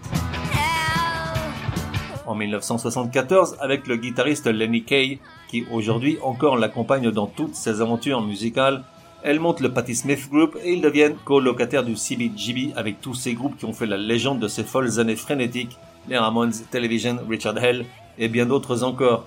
en 2.26 2.36
1974 2.36 3.58
avec 3.60 3.88
le 3.88 3.98
guitariste 3.98 4.48
Lenny 4.48 4.84
Kay, 4.84 5.20
qui 5.48 5.66
aujourd'hui 5.72 6.18
encore 6.24 6.58
l'accompagne 6.58 7.12
dans 7.12 7.28
toutes 7.28 7.56
ses 7.56 7.82
aventures 7.82 8.22
musicales. 8.22 8.84
Elle 9.24 9.40
monte 9.40 9.60
le 9.60 9.72
Patti 9.72 9.96
Smith 9.96 10.30
Group 10.30 10.58
et 10.64 10.74
ils 10.74 10.82
deviennent 10.82 11.16
colocataires 11.26 11.84
du 11.84 11.96
CBGB 11.96 12.74
avec 12.76 13.02
tous 13.02 13.16
ces 13.16 13.34
groupes 13.34 13.58
qui 13.58 13.66
ont 13.66 13.74
fait 13.74 13.88
la 13.88 13.98
légende 13.98 14.40
de 14.40 14.48
ces 14.48 14.64
folles 14.64 15.00
années 15.00 15.16
frénétiques, 15.16 15.78
les 16.08 16.18
Ramones, 16.18 16.54
Television, 16.70 17.18
Richard 17.28 17.58
Hell 17.58 17.86
et 18.18 18.28
bien 18.28 18.46
d'autres 18.46 18.84
encore. 18.84 19.26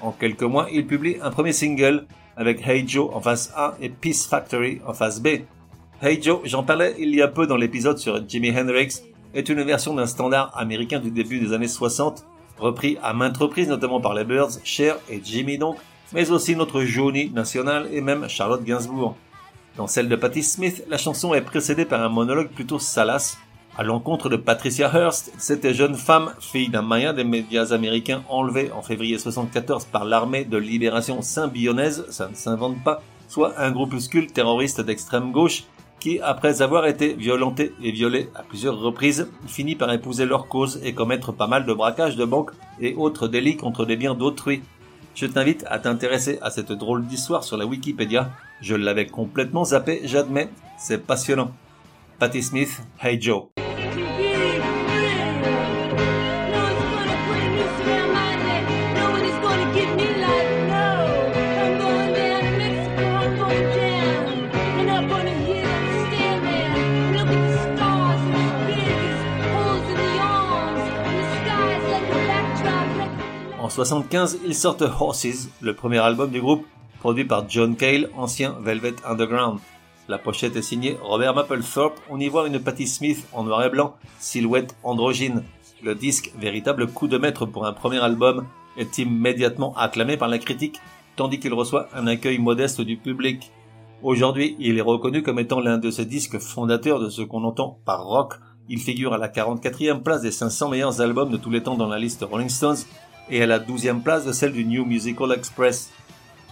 En 0.00 0.12
quelques 0.12 0.42
mois, 0.42 0.68
ils 0.72 0.86
publient 0.86 1.18
un 1.20 1.30
premier 1.30 1.52
single 1.52 2.06
avec 2.36 2.66
Hey 2.66 2.88
Joe 2.88 3.10
en 3.12 3.20
face 3.20 3.52
A 3.56 3.74
et 3.80 3.88
Peace 3.88 4.26
Factory 4.28 4.80
en 4.86 4.94
face 4.94 5.20
B. 5.20 5.40
Hey 6.02 6.22
Joe, 6.22 6.40
j'en 6.44 6.62
parlais 6.62 6.94
il 6.98 7.14
y 7.14 7.20
a 7.20 7.28
peu 7.28 7.46
dans 7.46 7.56
l'épisode 7.56 7.98
sur 7.98 8.26
Jimi 8.26 8.50
Hendrix, 8.56 9.02
est 9.34 9.48
une 9.48 9.62
version 9.62 9.94
d'un 9.94 10.06
standard 10.06 10.50
américain 10.56 11.00
du 11.00 11.10
début 11.10 11.38
des 11.38 11.52
années 11.52 11.68
60 11.68 12.24
repris 12.60 12.98
à 13.02 13.12
maintes 13.12 13.36
reprises 13.36 13.68
notamment 13.68 14.00
par 14.00 14.14
les 14.14 14.24
Birds, 14.24 14.60
Cher 14.62 14.96
et 15.08 15.20
Jimmy 15.24 15.58
donc, 15.58 15.76
mais 16.12 16.30
aussi 16.30 16.54
notre 16.54 16.82
Johnny 16.82 17.30
national 17.30 17.88
et 17.92 18.00
même 18.00 18.28
Charlotte 18.28 18.62
Gainsbourg. 18.64 19.16
Dans 19.76 19.86
celle 19.86 20.08
de 20.08 20.16
Patti 20.16 20.42
Smith, 20.42 20.84
la 20.88 20.98
chanson 20.98 21.32
est 21.34 21.40
précédée 21.40 21.84
par 21.84 22.02
un 22.02 22.08
monologue 22.08 22.50
plutôt 22.50 22.78
salace 22.78 23.38
à 23.78 23.82
l'encontre 23.82 24.28
de 24.28 24.36
Patricia 24.36 24.90
Hearst, 24.92 25.32
cette 25.38 25.72
jeune 25.72 25.94
femme, 25.94 26.34
fille 26.40 26.68
d'un 26.68 26.82
maya 26.82 27.12
des 27.12 27.24
médias 27.24 27.72
américains 27.72 28.22
enlevé 28.28 28.70
en 28.72 28.82
février 28.82 29.16
74 29.16 29.86
par 29.86 30.04
l'armée 30.04 30.44
de 30.44 30.58
libération 30.58 31.22
symbionnaise, 31.22 32.04
ça 32.10 32.28
ne 32.28 32.34
s'invente 32.34 32.82
pas, 32.82 33.00
soit 33.28 33.58
un 33.58 33.70
groupuscule 33.70 34.26
terroriste 34.26 34.80
d'extrême 34.80 35.32
gauche 35.32 35.64
qui, 36.00 36.18
après 36.20 36.62
avoir 36.62 36.86
été 36.86 37.12
violenté 37.14 37.72
et 37.82 37.92
violé 37.92 38.28
à 38.34 38.42
plusieurs 38.42 38.78
reprises, 38.78 39.28
finit 39.46 39.76
par 39.76 39.92
épouser 39.92 40.24
leur 40.24 40.48
cause 40.48 40.80
et 40.82 40.94
commettre 40.94 41.32
pas 41.32 41.46
mal 41.46 41.66
de 41.66 41.72
braquages 41.72 42.16
de 42.16 42.24
banques 42.24 42.52
et 42.80 42.94
autres 42.94 43.28
délits 43.28 43.56
contre 43.56 43.84
des 43.84 43.96
biens 43.96 44.14
d'autrui. 44.14 44.62
Je 45.14 45.26
t'invite 45.26 45.64
à 45.68 45.78
t'intéresser 45.78 46.38
à 46.40 46.50
cette 46.50 46.72
drôle 46.72 47.06
d'histoire 47.06 47.44
sur 47.44 47.56
la 47.56 47.66
Wikipédia. 47.66 48.30
Je 48.60 48.74
l'avais 48.74 49.06
complètement 49.06 49.64
zappé, 49.64 50.00
j'admets, 50.04 50.48
c'est 50.78 51.04
passionnant. 51.04 51.52
Patti 52.18 52.42
Smith, 52.42 52.80
Hey 53.00 53.20
Joe. 53.20 53.48
75, 73.84 74.40
ils 74.44 74.54
sortent 74.54 74.82
Horses, 74.82 75.48
le 75.62 75.74
premier 75.74 76.00
album 76.00 76.30
du 76.30 76.42
groupe, 76.42 76.66
produit 76.98 77.24
par 77.24 77.48
John 77.48 77.76
Cale, 77.76 78.10
ancien 78.14 78.54
Velvet 78.60 78.96
Underground. 79.06 79.58
La 80.06 80.18
pochette 80.18 80.54
est 80.54 80.60
signée 80.60 80.98
Robert 81.00 81.34
Mapplethorpe. 81.34 81.98
On 82.10 82.20
y 82.20 82.28
voit 82.28 82.46
une 82.46 82.60
Patti 82.60 82.86
Smith 82.86 83.26
en 83.32 83.42
noir 83.42 83.64
et 83.64 83.70
blanc, 83.70 83.96
silhouette 84.18 84.76
androgyne. 84.82 85.44
Le 85.82 85.94
disque, 85.94 86.30
véritable 86.38 86.88
coup 86.88 87.08
de 87.08 87.16
maître 87.16 87.46
pour 87.46 87.64
un 87.64 87.72
premier 87.72 88.00
album, 88.00 88.46
est 88.76 88.98
immédiatement 88.98 89.74
acclamé 89.78 90.18
par 90.18 90.28
la 90.28 90.36
critique, 90.36 90.78
tandis 91.16 91.40
qu'il 91.40 91.54
reçoit 91.54 91.88
un 91.94 92.06
accueil 92.06 92.36
modeste 92.36 92.82
du 92.82 92.98
public. 92.98 93.50
Aujourd'hui, 94.02 94.56
il 94.58 94.76
est 94.76 94.82
reconnu 94.82 95.22
comme 95.22 95.38
étant 95.38 95.60
l'un 95.60 95.78
de 95.78 95.90
ces 95.90 96.04
disques 96.04 96.38
fondateurs 96.38 97.00
de 97.00 97.08
ce 97.08 97.22
qu'on 97.22 97.44
entend 97.44 97.78
par 97.86 98.04
rock. 98.04 98.34
Il 98.68 98.78
figure 98.78 99.14
à 99.14 99.18
la 99.18 99.28
44e 99.28 100.02
place 100.02 100.20
des 100.20 100.32
500 100.32 100.68
meilleurs 100.68 101.00
albums 101.00 101.30
de 101.30 101.38
tous 101.38 101.50
les 101.50 101.62
temps 101.62 101.78
dans 101.78 101.88
la 101.88 101.98
liste 101.98 102.26
Rolling 102.30 102.50
Stones 102.50 102.76
et 103.30 103.42
à 103.42 103.46
la 103.46 103.58
12e 103.58 104.02
place 104.02 104.24
de 104.24 104.32
celle 104.32 104.52
du 104.52 104.64
New 104.64 104.84
Musical 104.84 105.32
Express. 105.32 105.90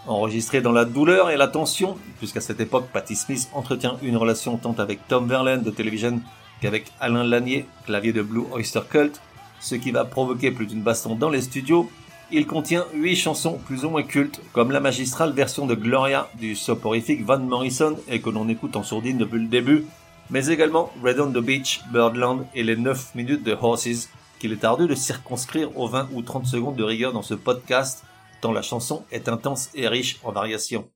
Enregistré 0.07 0.61
dans 0.61 0.73
la 0.73 0.85
douleur 0.85 1.31
et 1.31 1.37
la 1.37 1.49
tension, 1.49 1.97
puisqu'à 2.19 2.41
cette 2.41 2.61
époque, 2.61 2.89
Patti 2.93 3.17
Smith 3.17 3.49
entretient 3.53 3.99
une 4.03 4.17
relation 4.17 4.57
tant 4.57 4.75
avec 4.79 5.07
Tom 5.09 5.29
Verlaine 5.29 5.63
de 5.63 5.71
Television 5.71 6.21
qu'avec 6.61 6.91
Alain 7.01 7.25
Lanier, 7.25 7.67
clavier 7.85 8.13
de 8.13 8.23
Blue 8.23 8.45
Oyster 8.53 8.81
Cult, 8.89 9.21
ce 9.61 9.75
qui 9.75 9.91
va 9.91 10.05
provoquer 10.05 10.51
plus 10.51 10.67
d'une 10.67 10.83
baston 10.83 11.15
dans 11.15 11.29
les 11.29 11.43
studios. 11.43 11.91
Il 12.31 12.47
contient 12.47 12.85
huit 12.95 13.17
chansons 13.17 13.59
plus 13.67 13.85
ou 13.85 13.91
moins 13.91 14.03
cultes, 14.03 14.41
comme 14.53 14.71
la 14.71 14.81
magistrale 14.81 15.33
version 15.33 15.67
de 15.67 15.75
Gloria 15.75 16.29
du 16.39 16.55
soporifique 16.55 17.25
Van 17.25 17.39
Morrison 17.39 17.97
et 18.09 18.21
que 18.21 18.31
l'on 18.31 18.49
écoute 18.49 18.77
en 18.77 18.83
sourdine 18.83 19.19
depuis 19.19 19.41
le 19.41 19.47
début, 19.47 19.85
mais 20.31 20.47
également 20.49 20.93
Red 21.03 21.21
on 21.21 21.31
the 21.31 21.39
Beach, 21.39 21.81
Birdland 21.93 22.47
et 22.55 22.63
les 22.63 22.77
9 22.77 23.15
minutes 23.15 23.43
de 23.43 23.57
Horses, 23.59 24.09
qu'il 24.39 24.53
est 24.53 24.65
ardu 24.65 24.87
de 24.87 24.95
circonscrire 24.95 25.77
aux 25.77 25.89
20 25.89 26.09
ou 26.13 26.23
30 26.23 26.47
secondes 26.47 26.77
de 26.77 26.85
rigueur 26.85 27.13
dans 27.13 27.23
ce 27.23 27.35
podcast, 27.35 28.05
tant 28.41 28.53
la 28.53 28.63
chanson 28.63 29.05
est 29.11 29.29
intense 29.29 29.71
et 29.75 29.89
riche 29.89 30.19
en 30.25 30.33
variations. 30.33 30.89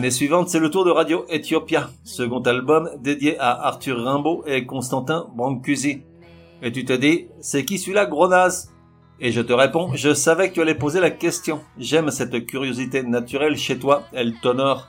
L'année 0.00 0.10
suivante, 0.12 0.48
c'est 0.48 0.60
le 0.60 0.70
tour 0.70 0.86
de 0.86 0.90
Radio 0.90 1.26
Ethiopia, 1.28 1.90
second 2.04 2.40
album 2.40 2.88
dédié 3.02 3.38
à 3.38 3.66
Arthur 3.66 4.02
Rimbaud 4.02 4.44
et 4.46 4.64
Constantin 4.64 5.26
Brancusi. 5.36 6.04
Et 6.62 6.72
tu 6.72 6.86
te 6.86 6.94
dis, 6.94 7.26
c'est 7.42 7.66
qui 7.66 7.76
celui-là, 7.76 8.06
gros 8.06 8.32
Et 9.20 9.30
je 9.30 9.42
te 9.42 9.52
réponds, 9.52 9.90
je 9.94 10.14
savais 10.14 10.48
que 10.48 10.54
tu 10.54 10.62
allais 10.62 10.74
poser 10.74 11.00
la 11.00 11.10
question. 11.10 11.60
J'aime 11.76 12.10
cette 12.10 12.46
curiosité 12.46 13.02
naturelle 13.02 13.58
chez 13.58 13.78
toi, 13.78 14.04
elle 14.14 14.32
t'honore. 14.40 14.88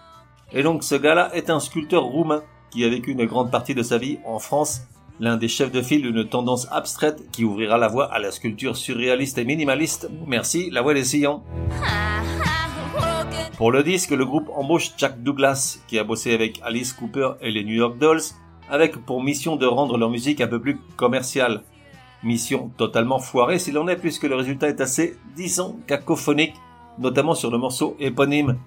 Et 0.53 0.63
donc 0.63 0.81
ce 0.81 0.95
gars-là 0.95 1.35
est 1.35 1.49
un 1.49 1.59
sculpteur 1.59 2.03
roumain 2.03 2.43
qui 2.69 2.85
a 2.85 2.89
vécu 2.89 3.11
une 3.11 3.25
grande 3.25 3.51
partie 3.51 3.75
de 3.75 3.83
sa 3.83 3.97
vie 3.97 4.17
en 4.25 4.39
France, 4.39 4.83
l'un 5.19 5.35
des 5.35 5.49
chefs 5.49 5.73
de 5.73 5.81
file 5.81 6.03
d'une 6.03 6.29
tendance 6.29 6.69
abstraite 6.71 7.29
qui 7.33 7.43
ouvrira 7.43 7.77
la 7.77 7.89
voie 7.89 8.05
à 8.13 8.19
la 8.19 8.31
sculpture 8.31 8.77
surréaliste 8.77 9.37
et 9.37 9.43
minimaliste. 9.43 10.09
Merci, 10.25 10.69
la 10.71 10.81
voix 10.81 10.93
des 10.93 11.03
sillons. 11.03 11.43
Pour 13.61 13.71
le 13.71 13.83
disque, 13.83 14.09
le 14.09 14.25
groupe 14.25 14.49
embauche 14.55 14.93
Jack 14.97 15.21
Douglas, 15.21 15.77
qui 15.87 15.99
a 15.99 16.03
bossé 16.03 16.33
avec 16.33 16.59
Alice 16.63 16.93
Cooper 16.93 17.33
et 17.41 17.51
les 17.51 17.63
New 17.63 17.75
York 17.75 17.99
Dolls, 17.99 18.23
avec 18.71 18.97
pour 19.05 19.21
mission 19.21 19.55
de 19.55 19.67
rendre 19.67 19.99
leur 19.99 20.09
musique 20.09 20.41
un 20.41 20.47
peu 20.47 20.59
plus 20.59 20.79
commerciale. 20.97 21.61
Mission 22.23 22.71
totalement 22.75 23.19
foirée 23.19 23.59
s'il 23.59 23.77
en 23.77 23.87
est, 23.87 23.97
puisque 23.97 24.23
le 24.23 24.33
résultat 24.33 24.67
est 24.67 24.81
assez, 24.81 25.15
disons, 25.35 25.77
cacophonique, 25.85 26.55
notamment 26.97 27.35
sur 27.35 27.51
le 27.51 27.59
morceau 27.59 27.95
éponyme. 27.99 28.57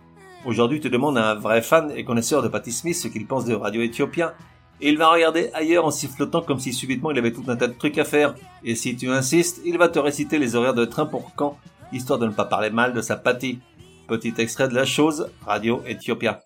Aujourd'hui, 0.46 0.78
tu 0.78 0.90
demandes 0.90 1.18
à 1.18 1.32
un 1.32 1.34
vrai 1.34 1.60
fan 1.60 1.92
et 1.96 2.04
connaisseur 2.04 2.40
de 2.44 2.46
Patti 2.46 2.70
Smith 2.70 2.94
ce 2.94 3.08
qu'il 3.08 3.26
pense 3.26 3.46
de 3.46 3.54
Radio 3.56 3.82
Ethiopia, 3.82 4.34
et 4.80 4.90
il 4.90 4.96
va 4.96 5.10
regarder 5.10 5.50
ailleurs 5.54 5.86
en 5.86 5.90
sifflotant 5.90 6.42
comme 6.42 6.60
si 6.60 6.72
subitement 6.72 7.10
il 7.10 7.18
avait 7.18 7.32
tout 7.32 7.42
un 7.48 7.56
tas 7.56 7.66
de 7.66 7.72
trucs 7.72 7.98
à 7.98 8.04
faire. 8.04 8.36
Et 8.62 8.76
si 8.76 8.94
tu 8.94 9.10
insistes, 9.10 9.60
il 9.64 9.76
va 9.76 9.88
te 9.88 9.98
réciter 9.98 10.38
les 10.38 10.54
horaires 10.54 10.72
de 10.72 10.84
train 10.84 11.06
pour 11.06 11.34
quand, 11.34 11.58
histoire 11.92 12.20
de 12.20 12.26
ne 12.26 12.32
pas 12.32 12.44
parler 12.44 12.70
mal 12.70 12.94
de 12.94 13.00
sa 13.00 13.16
Patti. 13.16 13.58
Petit 14.06 14.34
extrait 14.36 14.68
de 14.68 14.74
la 14.74 14.84
chose, 14.84 15.30
Radio 15.46 15.82
Ethiopia. 15.86 16.42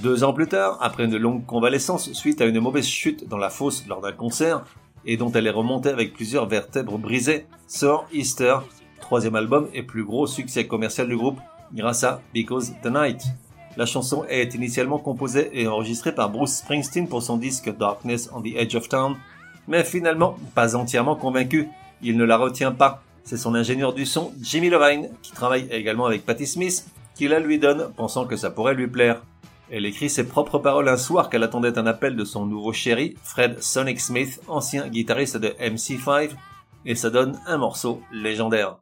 Deux 0.00 0.22
ans 0.22 0.32
plus 0.32 0.46
tard, 0.46 0.78
après 0.80 1.04
une 1.04 1.16
longue 1.16 1.44
convalescence 1.44 2.12
suite 2.12 2.40
à 2.40 2.46
une 2.46 2.60
mauvaise 2.60 2.86
chute 2.86 3.28
dans 3.28 3.36
la 3.38 3.50
fosse 3.50 3.86
lors 3.88 4.00
d'un 4.00 4.12
concert, 4.12 4.64
et 5.04 5.16
dont 5.16 5.32
elle 5.32 5.48
est 5.48 5.50
remontée 5.50 5.88
avec 5.88 6.14
plusieurs 6.14 6.46
vertèbres 6.46 6.96
brisées, 6.96 7.46
sort 7.66 8.06
Easter, 8.12 8.58
troisième 9.08 9.36
album 9.36 9.68
et 9.72 9.82
plus 9.82 10.04
gros 10.04 10.26
succès 10.26 10.66
commercial 10.66 11.08
du 11.08 11.16
groupe 11.16 11.40
grâce 11.72 12.04
à 12.04 12.20
Because 12.34 12.74
the 12.82 12.88
Night. 12.88 13.22
La 13.78 13.86
chanson 13.86 14.26
est 14.28 14.54
initialement 14.54 14.98
composée 14.98 15.48
et 15.54 15.66
enregistrée 15.66 16.14
par 16.14 16.28
Bruce 16.28 16.58
Springsteen 16.58 17.08
pour 17.08 17.22
son 17.22 17.38
disque 17.38 17.74
Darkness 17.74 18.28
on 18.34 18.42
the 18.42 18.54
Edge 18.54 18.74
of 18.74 18.86
Town, 18.90 19.16
mais 19.66 19.82
finalement 19.82 20.36
pas 20.54 20.76
entièrement 20.76 21.16
convaincu, 21.16 21.68
il 22.02 22.18
ne 22.18 22.24
la 22.24 22.36
retient 22.36 22.72
pas. 22.72 23.02
C'est 23.24 23.38
son 23.38 23.54
ingénieur 23.54 23.94
du 23.94 24.04
son, 24.04 24.30
Jimmy 24.42 24.68
Levine, 24.68 25.08
qui 25.22 25.32
travaille 25.32 25.66
également 25.70 26.04
avec 26.04 26.26
Patti 26.26 26.46
Smith, 26.46 26.84
qui 27.14 27.28
la 27.28 27.40
lui 27.40 27.58
donne, 27.58 27.90
pensant 27.96 28.26
que 28.26 28.36
ça 28.36 28.50
pourrait 28.50 28.74
lui 28.74 28.88
plaire. 28.88 29.22
Elle 29.70 29.86
écrit 29.86 30.10
ses 30.10 30.28
propres 30.28 30.58
paroles 30.58 30.90
un 30.90 30.98
soir 30.98 31.30
qu'elle 31.30 31.44
attendait 31.44 31.78
un 31.78 31.86
appel 31.86 32.14
de 32.14 32.26
son 32.26 32.44
nouveau 32.44 32.74
chéri, 32.74 33.16
Fred 33.22 33.62
Sonic 33.62 34.00
Smith, 34.00 34.38
ancien 34.48 34.86
guitariste 34.88 35.38
de 35.38 35.48
MC5, 35.48 36.32
et 36.84 36.94
ça 36.94 37.08
donne 37.08 37.40
un 37.46 37.56
morceau 37.56 38.02
légendaire. 38.12 38.76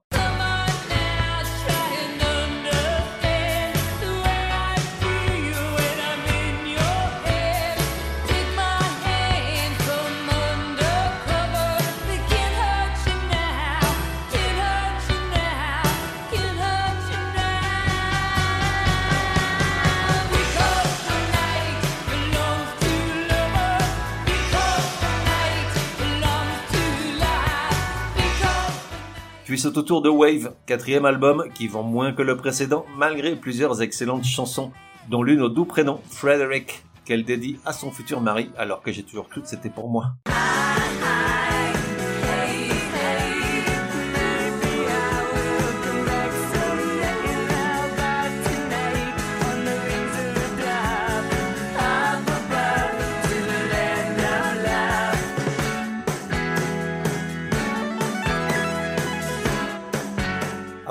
Puis 29.57 29.63
c'est 29.63 29.79
au 29.79 29.83
tour 29.83 30.03
de 30.03 30.11
Wave, 30.11 30.53
quatrième 30.67 31.07
album 31.07 31.47
qui 31.55 31.67
vend 31.67 31.83
moins 31.83 32.13
que 32.13 32.21
le 32.21 32.37
précédent 32.37 32.85
malgré 32.99 33.35
plusieurs 33.37 33.81
excellentes 33.81 34.27
chansons, 34.27 34.71
dont 35.09 35.23
l'une 35.23 35.41
au 35.41 35.49
doux 35.49 35.65
prénom 35.65 35.99
Frederick, 36.11 36.85
qu'elle 37.07 37.25
dédie 37.25 37.59
à 37.65 37.73
son 37.73 37.91
futur 37.91 38.21
mari 38.21 38.51
alors 38.59 38.83
que 38.83 38.93
j'ai 38.93 39.03
toujours 39.03 39.31
cru 39.31 39.41
que 39.41 39.49
c'était 39.49 39.71
pour 39.71 39.89
moi. 39.89 40.13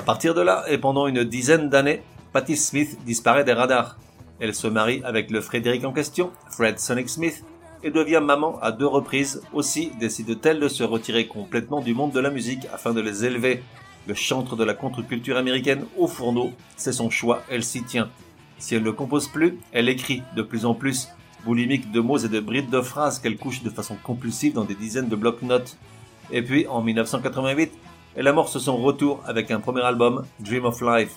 Partir 0.06 0.34
de 0.34 0.40
là, 0.40 0.64
et 0.68 0.78
pendant 0.78 1.08
une 1.08 1.24
dizaine 1.24 1.68
d'années, 1.68 2.00
Patti 2.32 2.56
Smith 2.56 2.96
disparaît 3.04 3.42
des 3.42 3.52
radars. 3.52 3.98
Elle 4.38 4.54
se 4.54 4.68
marie 4.68 5.02
avec 5.04 5.32
le 5.32 5.40
Frédéric 5.40 5.84
en 5.84 5.92
question, 5.92 6.30
Fred 6.48 6.78
Sonic 6.78 7.08
Smith, 7.08 7.44
et 7.82 7.90
devient 7.90 8.22
maman 8.22 8.56
à 8.62 8.70
deux 8.70 8.86
reprises. 8.86 9.42
Aussi 9.52 9.90
décide-t-elle 9.98 10.60
de 10.60 10.68
se 10.68 10.84
retirer 10.84 11.26
complètement 11.26 11.80
du 11.80 11.92
monde 11.92 12.12
de 12.12 12.20
la 12.20 12.30
musique 12.30 12.68
afin 12.72 12.94
de 12.94 13.00
les 13.00 13.24
élever. 13.24 13.64
Le 14.06 14.14
chantre 14.14 14.54
de 14.54 14.62
la 14.62 14.74
contre-culture 14.74 15.36
américaine 15.36 15.84
au 15.98 16.06
fourneau, 16.06 16.52
c'est 16.76 16.92
son 16.92 17.10
choix, 17.10 17.42
elle 17.50 17.64
s'y 17.64 17.82
tient. 17.82 18.08
Si 18.58 18.76
elle 18.76 18.84
ne 18.84 18.92
compose 18.92 19.26
plus, 19.26 19.58
elle 19.72 19.88
écrit 19.88 20.22
de 20.36 20.42
plus 20.42 20.66
en 20.66 20.74
plus, 20.74 21.08
boulimique 21.44 21.90
de 21.90 21.98
mots 22.00 22.18
et 22.18 22.28
de 22.28 22.38
brides 22.38 22.70
de 22.70 22.80
phrases 22.80 23.18
qu'elle 23.18 23.38
couche 23.38 23.64
de 23.64 23.70
façon 23.70 23.96
compulsive 24.00 24.52
dans 24.52 24.64
des 24.64 24.76
dizaines 24.76 25.08
de 25.08 25.16
blocs-notes. 25.16 25.76
Et 26.30 26.42
puis, 26.42 26.68
en 26.68 26.80
1988, 26.80 27.72
elle 28.16 28.28
amorce 28.28 28.58
son 28.58 28.78
retour 28.78 29.22
avec 29.26 29.50
un 29.50 29.60
premier 29.60 29.82
album, 29.82 30.24
Dream 30.40 30.64
of 30.64 30.80
Life. 30.80 31.14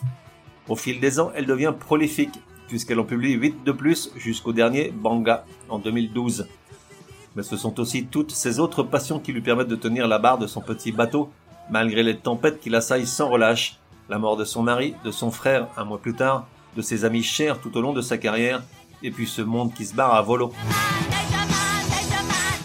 Au 0.68 0.76
fil 0.76 1.00
des 1.00 1.20
ans, 1.20 1.32
elle 1.34 1.46
devient 1.46 1.74
prolifique, 1.78 2.40
puisqu'elle 2.68 3.00
en 3.00 3.06
publie 3.06 3.32
8 3.32 3.64
de 3.64 3.72
plus 3.72 4.12
jusqu'au 4.18 4.52
dernier 4.52 4.92
Banga 4.94 5.46
en 5.70 5.80
2012. 5.80 6.48
Mais 7.36 7.44
ce 7.44 7.56
sont 7.56 7.80
aussi 7.80 8.06
toutes 8.06 8.32
ces 8.32 8.60
autres 8.60 8.84
passions 8.84 9.20
qui 9.20 9.32
lui 9.32 9.42
permettent 9.42 9.70
de 9.70 9.78
tenir 9.78 10.10
la 10.10 10.20
barre 10.20 10.40
de 10.40 10.46
son 10.46 10.60
petit 10.60 10.92
bateau, 10.92 11.30
malgré 11.70 12.04
les 12.04 12.18
tempêtes 12.18 12.60
qui 12.60 12.70
l'assaillent 12.70 13.08
sans 13.08 13.30
relâche, 13.30 13.80
la 14.10 14.20
mort 14.20 14.36
de 14.36 14.44
son 14.44 14.62
mari, 14.62 14.94
de 15.06 15.12
son 15.12 15.32
frère 15.32 15.68
un 15.78 15.86
mois 15.86 16.00
plus 16.00 16.16
tard, 16.16 16.48
de 16.76 16.82
ses 16.82 17.06
amis 17.06 17.24
chers 17.24 17.62
tout 17.62 17.76
au 17.78 17.82
long 17.82 17.94
de 17.94 18.02
sa 18.02 18.18
carrière, 18.18 18.62
et 19.04 19.12
puis 19.12 19.26
ce 19.26 19.42
monde 19.42 19.74
qui 19.74 19.86
se 19.86 19.96
barre 19.96 20.16
à 20.16 20.22
volo. 20.22 20.52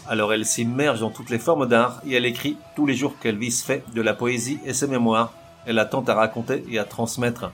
Alors 0.06 0.32
elle 0.32 0.44
s'immerge 0.44 1.00
dans 1.00 1.10
toutes 1.10 1.30
les 1.30 1.38
formes 1.38 1.66
d'art 1.66 2.02
et 2.06 2.14
elle 2.14 2.26
écrit 2.26 2.56
tous 2.76 2.86
les 2.86 2.94
jours 2.94 3.14
qu'Elvis 3.20 3.62
fait 3.64 3.84
de 3.94 4.02
la 4.02 4.14
poésie 4.14 4.58
et 4.64 4.74
ses 4.74 4.86
mémoires. 4.86 5.32
Elle 5.66 5.78
a 5.78 5.86
tant 5.86 6.04
à 6.04 6.14
raconter 6.14 6.62
et 6.68 6.78
à 6.78 6.84
transmettre. 6.84 7.50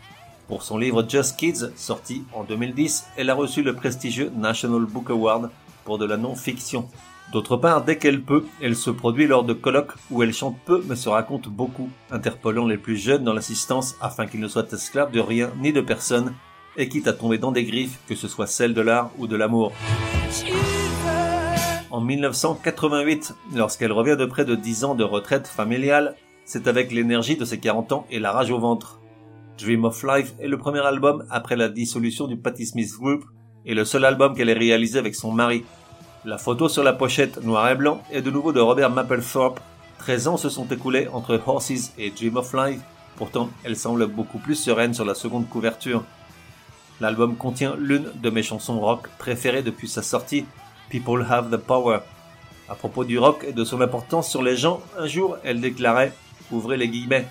Pour 0.49 0.65
son 0.65 0.79
livre 0.79 1.07
Just 1.09 1.37
Kids, 1.37 1.71
sorti 1.77 2.25
en 2.33 2.43
2010, 2.43 3.07
elle 3.17 3.31
a 3.31 3.35
reçu 3.35 3.63
le 3.63 3.75
prestigieux 3.75 4.33
National 4.37 4.85
Book 4.85 5.11
Award 5.11 5.51
pour 5.85 5.97
de 5.97 6.05
la 6.05 6.17
non-fiction. 6.17 6.89
D'autre 7.33 7.57
part, 7.57 7.85
dès 7.85 7.99
qu'elle 7.99 8.23
peut, 8.23 8.45
elle 8.61 8.75
se 8.75 8.91
produit 8.91 9.29
lors 9.29 9.45
de 9.45 9.53
colloques 9.53 9.95
où 10.11 10.25
elle 10.25 10.35
chante 10.35 10.59
peu 10.65 10.83
mais 10.89 10.97
se 10.97 11.09
raconte 11.09 11.49
beaucoup, 11.49 11.89
interpellant 12.11 12.67
les 12.67 12.79
plus 12.79 12.97
jeunes 12.97 13.23
dans 13.23 13.33
l'assistance 13.33 13.95
afin 14.01 14.27
qu'ils 14.27 14.41
ne 14.41 14.49
soient 14.49 14.67
esclaves 14.73 15.13
de 15.13 15.21
rien 15.21 15.53
ni 15.59 15.73
de 15.73 15.81
personne 15.81 16.35
et 16.77 16.89
quitte 16.89 17.07
à 17.07 17.13
tomber 17.13 17.39
dans 17.39 17.53
des 17.53 17.65
griffes, 17.65 18.01
que 18.09 18.17
ce 18.17 18.27
soit 18.27 18.49
celles 18.49 18.75
de 18.75 18.81
l'art 18.81 19.11
ou 19.19 19.29
de 19.29 19.37
l'amour. 19.37 19.73
En 21.91 22.01
1988, 22.01 23.35
lorsqu'elle 23.53 23.91
revient 23.91 24.17
de 24.17 24.25
près 24.25 24.45
de 24.45 24.55
10 24.55 24.85
ans 24.85 24.95
de 24.95 25.03
retraite 25.03 25.49
familiale, 25.49 26.15
c'est 26.45 26.69
avec 26.69 26.93
l'énergie 26.93 27.37
de 27.37 27.45
ses 27.45 27.59
40 27.59 27.91
ans 27.91 28.07
et 28.13 28.21
la 28.21 28.31
rage 28.31 28.53
au 28.53 28.61
ventre. 28.61 29.01
Dream 29.59 29.85
of 29.85 30.05
Life 30.05 30.35
est 30.39 30.47
le 30.47 30.57
premier 30.57 30.87
album 30.87 31.27
après 31.31 31.57
la 31.57 31.69
dissolution 31.69 32.29
du 32.29 32.37
Patti 32.37 32.65
Smith 32.65 32.93
Group 32.97 33.25
et 33.67 33.75
le 33.75 33.85
seul 33.85 34.05
album 34.05 34.37
qu'elle 34.37 34.51
ait 34.51 34.55
réalisé 34.55 35.01
avec 35.01 35.17
son 35.17 35.33
mari. 35.33 35.65
La 36.25 36.39
photo 36.39 36.69
sur 36.69 36.85
la 36.85 36.93
pochette 36.93 37.43
noir 37.43 37.69
et 37.69 37.75
blanc 37.75 38.01
est 38.13 38.23
de 38.23 38.31
nouveau 38.31 38.53
de 38.53 38.61
Robert 38.61 38.91
Mapplethorpe. 38.91 39.59
13 39.99 40.29
ans 40.29 40.37
se 40.37 40.49
sont 40.49 40.69
écoulés 40.69 41.09
entre 41.13 41.41
Horses 41.45 41.93
et 41.99 42.11
Dream 42.11 42.37
of 42.37 42.55
Life, 42.55 42.81
pourtant 43.17 43.51
elle 43.65 43.77
semble 43.77 44.07
beaucoup 44.07 44.39
plus 44.39 44.55
sereine 44.55 44.95
sur 44.95 45.05
la 45.05 45.17
seconde 45.17 45.49
couverture. 45.49 46.05
L'album 47.01 47.35
contient 47.35 47.75
l'une 47.77 48.13
de 48.23 48.31
mes 48.31 48.45
chansons 48.45 48.79
rock 48.79 49.09
préférées 49.19 49.63
depuis 49.63 49.89
sa 49.89 50.03
sortie, 50.03 50.47
People 50.91 51.25
Have 51.31 51.51
the 51.51 51.57
Power. 51.57 52.01
À 52.69 52.75
propos 52.75 53.05
du 53.05 53.19
rock 53.19 53.45
et 53.49 53.53
de 53.53 53.65
son 53.65 53.81
importance 53.81 54.29
sur 54.29 54.43
les 54.43 54.57
gens, 54.57 54.83
un 54.99 55.07
jour 55.07 55.39
elle 55.45 55.61
déclarait, 55.61 56.13
ouvrez 56.51 56.77
les 56.77 56.89
guillemets, 56.89 57.27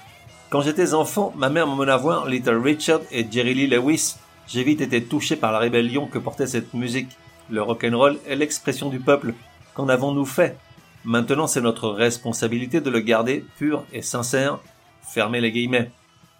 Quand 0.49 0.61
j'étais 0.61 0.95
enfant, 0.95 1.31
ma 1.37 1.49
mère 1.49 1.67
m'emmena 1.67 1.95
voir 1.95 2.27
Little 2.27 2.57
Richard 2.57 3.01
et 3.11 3.27
Jerry 3.29 3.53
Lee 3.53 3.67
Lewis. 3.67 4.15
J'ai 4.47 4.63
vite 4.63 4.81
été 4.81 5.03
touché 5.03 5.35
par 5.35 5.51
la 5.51 5.59
rébellion 5.59 6.07
que 6.07 6.17
portait 6.17 6.47
cette 6.47 6.73
musique. 6.73 7.17
Le 7.51 7.61
rock'n'roll 7.61 8.17
est 8.27 8.35
l'expression 8.35 8.89
du 8.89 8.99
peuple. 8.99 9.35
Qu'en 9.75 9.89
avons-nous 9.89 10.25
fait? 10.25 10.57
Maintenant 11.03 11.45
c'est 11.45 11.61
notre 11.61 11.89
responsabilité 11.89 12.81
de 12.81 12.89
le 12.89 13.01
garder 13.01 13.45
pur 13.57 13.83
et 13.93 14.01
sincère. 14.01 14.57
Fermez 15.03 15.41
les 15.41 15.51
guillemets. 15.51 15.91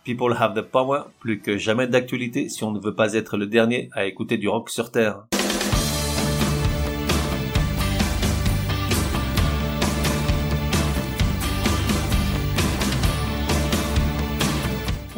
People 0.04 0.36
have 0.40 0.56
the 0.56 0.66
power, 0.66 1.02
plus 1.20 1.40
que 1.40 1.58
jamais 1.58 1.86
d'actualité 1.86 2.50
si 2.50 2.64
on 2.64 2.72
ne 2.72 2.80
veut 2.80 2.96
pas 2.96 3.14
être 3.14 3.38
le 3.38 3.46
dernier 3.46 3.90
à 3.94 4.06
écouter 4.06 4.38
du 4.38 4.50
rock 4.50 4.72
sur 4.72 4.92
Terre. 4.92 5.26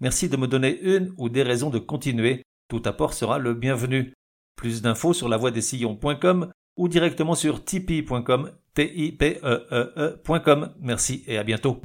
merci 0.00 0.28
de 0.28 0.36
me 0.36 0.46
donner 0.46 0.80
une 0.82 1.12
ou 1.18 1.28
des 1.28 1.42
raisons 1.42 1.70
de 1.70 1.78
continuer. 1.78 2.42
Tout 2.68 2.82
apport 2.84 3.14
sera 3.14 3.38
le 3.38 3.54
bienvenu. 3.54 4.14
Plus 4.56 4.82
d'infos 4.82 5.12
sur 5.12 5.28
lavoidessillons.com 5.28 6.50
ou 6.76 6.88
directement 6.88 7.34
sur 7.34 7.64
tipeee.com, 7.64 8.50
e 8.78 9.14
e 9.20 10.16
e.com. 10.24 10.74
Merci 10.80 11.24
et 11.26 11.38
à 11.38 11.44
bientôt. 11.44 11.80